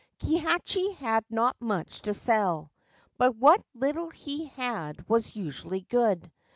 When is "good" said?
5.81-6.31